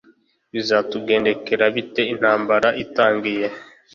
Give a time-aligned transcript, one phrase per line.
[0.53, 3.47] Bizatugendekera bite intambara itangiye?